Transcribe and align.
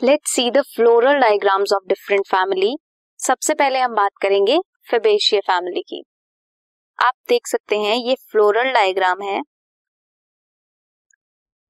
Let's 0.00 0.32
see 0.32 0.50
the 0.50 0.60
floral 0.66 1.18
diagrams 1.20 1.72
of 1.72 1.86
different 1.88 2.26
family 2.26 2.74
सबसे 3.20 3.54
पहले 3.54 3.78
हम 3.78 3.94
बात 3.94 4.10
करेंगे 4.22 4.58
फेबेशिया 4.90 5.40
फैमिली 5.40 5.82
की। 5.82 6.02
आप 6.98 7.14
देख 7.28 7.46
सकते 7.46 7.78
हैं, 7.78 7.96
ये 7.96 8.14
फ्लोरल 8.30 8.72
डायग्राम 8.72 9.22
है। 9.22 9.40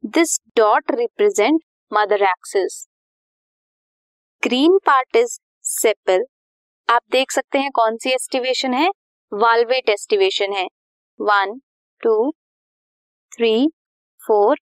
This 0.05 0.38
dot 0.56 0.91
represent 0.91 1.60
mother 1.92 2.23
axis 2.23 2.87
green 4.43 4.79
part 4.86 5.16
is 5.16 5.38
sepal 5.64 6.25
आप 6.88 7.02
देख 7.11 7.30
सकते 7.30 7.59
हैं 7.59 7.70
कौन 7.70 7.96
सी 7.96 8.11
एस्टिवेशन 8.11 8.75
है? 8.75 8.91
वाल्वेट 9.32 9.88
एस्टिवेशन 9.88 10.52
है। 10.52 10.66
One 11.20 11.59
two 12.02 12.30
three 13.33 13.56
four 14.22 14.59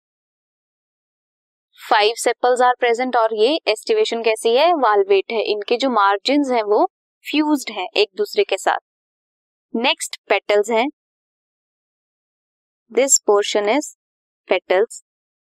five 1.83 2.15
sepals 2.17 2.61
are 2.63 2.75
present 2.81 3.17
और 3.17 3.35
ये 3.35 3.49
एस्टिवेशन 3.69 4.23
कैसी 4.23 4.55
है? 4.57 4.73
वालवेट 4.75 5.33
है। 5.33 5.43
इनके 5.43 5.77
जो 5.77 5.91
मार्जिन 5.91 6.45
हैं 6.53 6.63
वो 6.63 6.85
फ्यूज 7.25 7.65
हैं 7.71 7.87
एक 7.97 8.09
दूसरे 8.17 8.45
के 8.45 8.57
साथ। 8.59 8.79
नेक्स्ट 9.75 10.17
पेटल्स 10.29 10.71
हैं। 10.71 10.87
This 12.93 13.19
portion 13.27 13.69
is 13.69 13.95
petals 14.49 15.03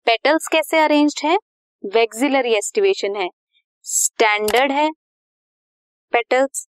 petals 0.07 0.49
कैसे 0.53 0.79
अरेंज्ड 0.79 1.25
है? 1.25 1.37
वेक्सिलरी 1.85 2.55
एस्टिवेशन 2.55 3.17
है। 3.17 3.29
स्टैंडर्ड 3.87 4.73
है। 4.73 4.91
पेटल्स 6.13 6.67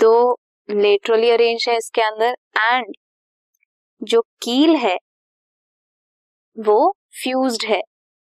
दो 0.00 0.38
लेटरली 0.68 1.30
अरेंज 1.30 1.64
है 1.68 1.76
इसके 1.76 2.02
अंदर। 2.02 2.36
एंड 2.56 2.94
जो 4.02 4.20
कील 4.42 4.76
है 4.76 4.96
वो 6.58 6.76
फ्यूज्ड 7.22 7.64
है। 7.68 7.80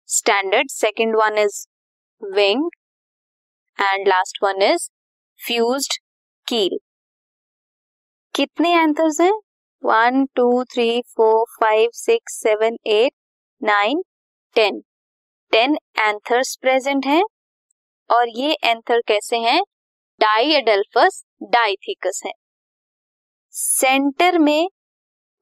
Standard 0.10 0.70
second 0.70 1.16
one 1.16 1.38
is 1.38 1.58
wing 2.22 2.70
and 3.80 4.08
last 4.08 4.38
one 4.44 4.62
is 4.64 4.88
fused 5.40 5.98
keel 6.48 6.78
कितने 8.36 8.74
एंथर्स 8.74 9.20
हैं? 9.22 9.32
One 9.84 10.26
two 10.36 10.64
three 10.64 11.02
four 11.16 11.46
five 11.60 11.90
six 11.94 12.42
seven 12.44 12.78
eight 12.88 13.14
nine 13.62 14.02
ten 14.56 14.82
ten 15.54 15.78
anthers 16.00 16.56
present 16.62 17.06
हैं 17.06 17.24
और 18.10 18.30
ये 18.30 18.58
एंथर 18.64 19.02
कैसे 19.08 19.38
हैं? 19.40 19.62
डाई 20.22 20.54
एडल्फस 20.54 21.24
डाइथिकस 21.44 22.22
है। 22.26 22.32
सेंटर 23.54 24.38
में 24.40 24.68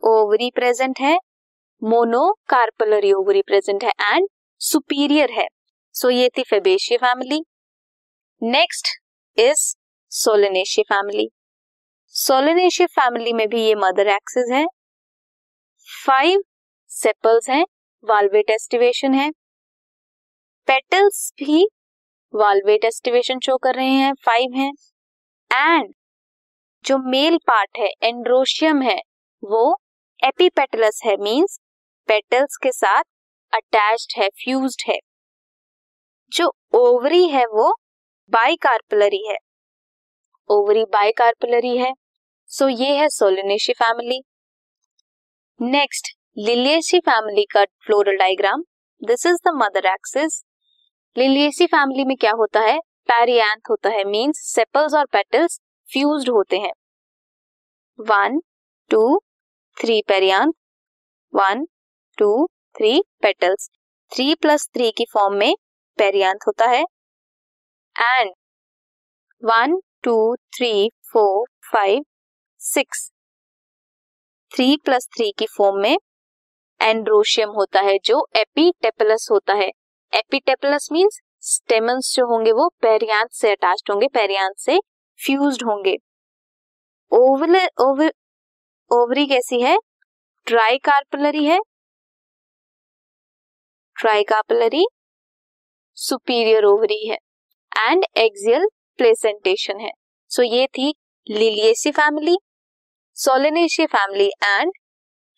ओवरी 0.04 0.52
प्रेजेंट 0.56 1.00
है 1.00 1.18
मोनोकार्पलरी 1.84 3.12
ओवरी 3.14 3.42
प्रेजेंट 3.42 3.84
है 3.84 3.92
एंड 4.02 4.28
सुपीरियर 4.62 5.32
है. 5.32 5.48
सो 5.96 6.08
so, 6.08 6.14
ये 6.14 6.30
थी 6.38 6.44
Fabaceae 6.44 6.98
family 6.98 7.42
next 8.42 8.88
is 9.38 9.76
Solanaceae 10.12 10.96
family 10.96 11.30
Solanaceae 12.16 12.88
family 12.88 13.34
में 13.34 13.48
भी 13.50 13.64
ये 13.66 13.76
मदर 13.76 14.08
एक्सिस 14.08 14.52
है. 14.52 14.66
फाइव 16.06 16.44
सेपल्स 16.92 17.50
हैं 17.50 17.64
वाल्वेट 18.04 18.50
एस्टिवेशन 18.50 19.14
है. 19.14 19.30
पेटल्स 20.68 21.32
भी 21.40 21.68
वाल्वेट 22.34 22.86
एस्टिवेशन 22.86 23.40
शो 23.40 23.58
कर 23.58 23.76
रहे 23.76 23.94
हैं 23.96 24.14
फाइव 24.26 24.56
हैं. 24.56 24.72
एंड 25.52 25.94
जो 26.86 26.98
मेल 27.10 27.38
पार्ट 27.38 27.78
है 27.78 27.90
एंड्रोशियम 28.04 28.82
है 28.82 28.98
वो 29.44 29.64
एपीपेटलस 30.24 31.02
है 31.06 31.16
मींस 31.18 31.60
पेटल्स 32.08 32.58
के 32.58 32.72
साथ 32.72 33.04
अटैच्ड 33.54 34.22
है 34.22 34.28
फ्यूज्ड 34.30 34.82
है। 34.90 35.00
जो 36.32 36.52
ओवरी 36.74 37.28
है 37.28 37.46
वो 37.46 37.72
बाइकार्पलरी 38.30 39.28
है। 39.30 39.38
ओवरी 40.50 40.84
बाइकार्पलरी 40.84 41.78
है। 41.78 41.94
सो 42.50 42.68
ये 42.70 42.98
है 42.98 43.10
Solanaceae 43.10 43.74
family 43.74 44.22
next 45.62 46.08
Liliaceae 46.38 47.00
family 47.00 47.44
का 47.44 47.64
floral 47.64 48.18
diagram 48.18 48.64
this 49.02 49.26
is 49.26 49.36
the 49.36 49.52
mother 49.56 49.86
axis 49.86 50.44
Liliaceae 51.18 51.66
family 51.66 52.06
में 52.06 52.18
क्या 52.18 52.32
होता 52.32 52.60
है? 52.60 52.80
पैरियांथ 52.80 53.70
होता 53.70 53.90
है 53.90 54.04
मींस 54.04 54.42
सेपल्स 54.56 54.94
और 54.94 55.06
पेटल्स 55.06 55.60
फ्यूज्ड 55.94 56.30
होते 56.30 56.58
हैं। 56.58 56.74
One 58.00 58.40
two 58.90 59.22
three 59.78 60.02
perianth 60.08 60.54
one 61.34 61.66
two 62.22 62.48
three 62.78 63.02
petals 63.22 63.70
three 64.12 64.34
plus 64.36 64.68
three 64.74 64.90
की 64.92 65.06
फॉर्म 65.14 65.36
में 65.36 65.56
पेरियांथ 65.98 66.48
होता 66.48 66.66
है. 66.66 66.82
And 67.96 68.32
one 69.44 69.80
two 70.04 70.36
three 70.36 70.90
four 71.12 71.48
five 71.72 72.04
six 72.62 73.12
three 74.56 74.76
plus 74.86 75.08
three 75.16 75.32
की 75.40 75.48
फॉर्म 75.48 75.82
में 75.82 75.98
एंड्रोशियम 76.82 77.50
होता 77.50 77.82
है, 77.82 77.98
जो 78.06 78.28
एपीटेपलस 78.36 79.28
होता 79.32 79.54
है. 79.54 79.68
एपीटेपलस 80.14 80.88
मींस 80.92 81.20
स्टेमन्स 81.42 82.14
जो 82.16 82.28
होंगे 82.28 82.52
वो 82.52 82.68
पेरियांथ 82.82 83.30
से 83.32 83.52
अटैच्ड 83.52 83.92
होंगे 83.92 84.08
पेरियांथ 84.08 84.54
से 84.60 84.80
फ्यूज्ड 85.20 85.64
होंगे. 85.64 85.98
ओवरी 88.92 89.26
कैसी 89.28 89.62
है? 89.62 89.78
ट्राई 90.48 90.78
कार्पलरी 90.78 91.46
है 91.46 91.60
ट्राइकापलरी 94.02 94.86
सुपीरियर 95.96 96.66
ओवरी 96.66 97.08
है 97.08 97.18
एंड 97.90 98.06
एक्सियल 98.18 98.68
प्लेसेंटेशन 98.98 99.80
है। 99.80 99.92
सो 100.30 100.44
ये 100.44 100.68
थी 100.68 100.96
Liliaceae 101.30 101.92
family 101.92 102.38
Solanaceae 103.14 103.86
family 103.88 104.28
and 104.44 104.72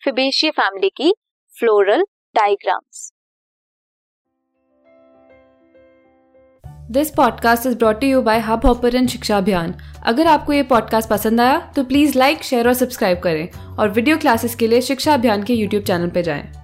Fabaceae 0.04 0.50
family 0.50 0.88
की 0.88 1.14
floral 1.56 2.04
diagrams 2.34 3.10
this 6.90 7.10
podcast 7.10 7.66
is 7.66 7.78
brought 7.78 8.04
you 8.04 8.22
by 8.22 8.38
Hubhopper 8.66 9.06
शिक्षा 9.06 9.38
अभियान 9.38 9.74
अगर 10.06 10.26
आपको 10.26 10.52
ये 10.52 10.62
पॉडकास्ट 10.62 11.10
पसंद 11.10 11.40
आया 11.40 11.72
तो 11.76 11.84
प्लीज़ 11.84 12.18
लाइक 12.18 12.42
शेयर 12.42 12.68
और 12.68 12.74
सब्सक्राइब 12.74 13.20
करें 13.20 13.76
और 13.76 13.90
वीडियो 13.90 14.18
क्लासेस 14.18 14.54
के 14.54 14.66
लिए 14.66 14.80
शिक्षा 14.80 15.14
अभियान 15.14 15.42
के 15.42 15.54
यूट्यूब 15.54 15.84
चैनल 15.84 16.10
पर 16.10 16.20
जाएँ। 16.20 16.63